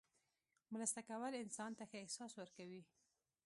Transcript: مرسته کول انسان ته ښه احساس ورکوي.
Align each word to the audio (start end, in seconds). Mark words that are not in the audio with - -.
مرسته 0.73 1.01
کول 1.09 1.33
انسان 1.43 1.71
ته 1.77 1.83
ښه 1.89 1.97
احساس 2.03 2.31
ورکوي. 2.35 2.81